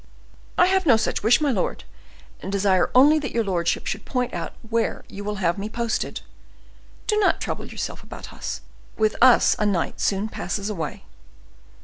[0.57, 1.83] "I have no such wish, my lord,
[2.39, 6.21] and desire only that your lordship should point out where you will have me posted.
[7.05, 11.05] Do not trouble yourself about us—with us a night soon passes away."